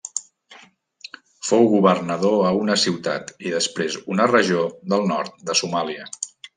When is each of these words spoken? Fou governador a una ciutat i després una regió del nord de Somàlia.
Fou 1.49 1.67
governador 1.75 2.39
a 2.53 2.55
una 2.63 2.79
ciutat 2.87 3.31
i 3.51 3.55
després 3.59 4.01
una 4.17 4.31
regió 4.35 4.67
del 4.95 5.11
nord 5.15 5.41
de 5.51 5.63
Somàlia. 5.65 6.13